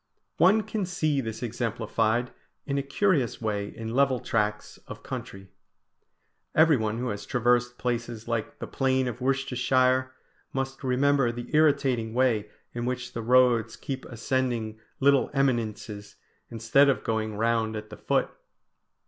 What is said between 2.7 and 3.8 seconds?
a curious way